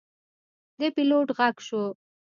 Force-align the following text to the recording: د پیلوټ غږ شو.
د 0.79 0.81
پیلوټ 0.95 1.27
غږ 1.37 1.55
شو. 1.67 1.83